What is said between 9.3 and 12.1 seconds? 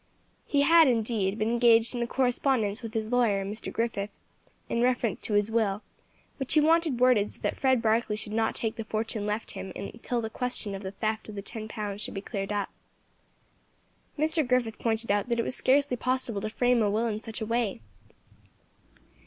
him until the question of the theft of the ten pounds